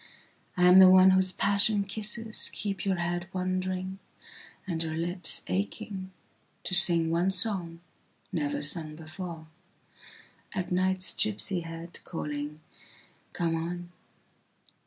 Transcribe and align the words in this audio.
I 0.57 0.63
am 0.65 0.77
the 0.77 0.89
one 0.89 1.11
whose 1.11 1.31
passion 1.31 1.83
kisseskeep 1.83 2.85
your 2.85 2.95
head 2.95 3.29
wonderingand 3.35 3.99
your 4.81 4.95
lips 4.97 5.43
achingto 5.47 6.09
sing 6.73 7.11
one 7.11 7.29
songnever 7.29 8.63
sung 8.63 8.95
beforeat 8.95 10.71
night's 10.71 11.13
gipsy 11.13 11.61
headcalling: 11.61 12.57
Come 13.33 13.55
on. 13.55 13.91